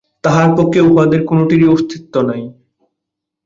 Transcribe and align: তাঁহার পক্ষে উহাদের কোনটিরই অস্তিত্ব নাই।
তাঁহার 0.23 0.49
পক্ষে 0.57 0.79
উহাদের 0.89 1.21
কোনটিরই 1.25 1.67
অস্তিত্ব 1.67 2.13
নাই। 2.29 2.43